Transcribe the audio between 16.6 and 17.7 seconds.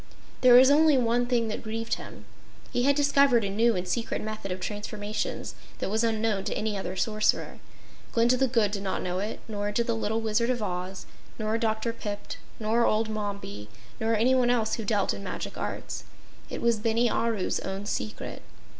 was Bini Aru's